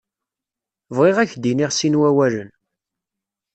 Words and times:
Bɣiɣ 0.95 1.17
ad 1.19 1.29
k-d-iniɣ 1.31 1.71
sin 1.73 1.99
wawalen. 1.99 2.49